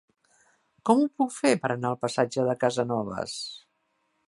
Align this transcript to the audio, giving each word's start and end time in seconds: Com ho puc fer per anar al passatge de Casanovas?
Com 0.89 1.01
ho 1.03 1.09
puc 1.19 1.35
fer 1.35 1.51
per 1.65 1.71
anar 1.75 1.91
al 1.91 1.99
passatge 2.07 2.47
de 2.49 2.57
Casanovas? 2.65 3.39